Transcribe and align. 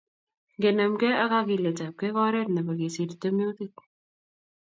Ngenemkei 0.57 1.19
ak 1.23 1.29
kakiletapkei 1.31 2.11
ko 2.15 2.19
oret 2.27 2.47
nebo 2.51 2.71
kesir 2.79 3.11
tiemutik 3.21 3.75